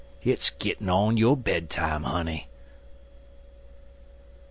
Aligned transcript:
Hit's 0.19 0.49
gittin' 0.49 1.15
yo' 1.15 1.35
bedtime, 1.35 2.01
honey." 2.01 2.49